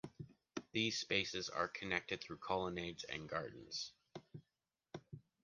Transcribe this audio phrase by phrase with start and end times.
[0.71, 3.91] These spaces are connected through colonnades and gardens.